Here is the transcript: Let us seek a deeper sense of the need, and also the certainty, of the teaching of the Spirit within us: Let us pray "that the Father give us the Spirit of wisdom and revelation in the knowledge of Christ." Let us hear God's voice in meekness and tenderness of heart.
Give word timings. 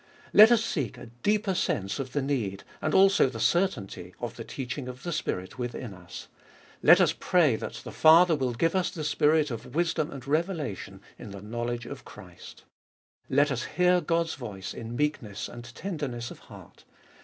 Let 0.33 0.51
us 0.51 0.65
seek 0.65 0.97
a 0.97 1.11
deeper 1.21 1.53
sense 1.53 1.99
of 1.99 2.13
the 2.13 2.23
need, 2.23 2.63
and 2.81 2.95
also 2.95 3.29
the 3.29 3.39
certainty, 3.39 4.15
of 4.19 4.35
the 4.35 4.43
teaching 4.43 4.87
of 4.87 5.03
the 5.03 5.13
Spirit 5.13 5.59
within 5.59 5.93
us: 5.93 6.27
Let 6.81 6.99
us 6.99 7.13
pray 7.13 7.55
"that 7.57 7.81
the 7.83 7.91
Father 7.91 8.35
give 8.53 8.75
us 8.75 8.89
the 8.89 9.03
Spirit 9.03 9.51
of 9.51 9.75
wisdom 9.75 10.09
and 10.09 10.25
revelation 10.25 11.01
in 11.19 11.29
the 11.29 11.41
knowledge 11.43 11.85
of 11.85 12.03
Christ." 12.03 12.63
Let 13.29 13.51
us 13.51 13.65
hear 13.77 14.01
God's 14.01 14.33
voice 14.33 14.73
in 14.73 14.95
meekness 14.95 15.47
and 15.47 15.65
tenderness 15.75 16.31
of 16.31 16.39
heart. 16.39 16.83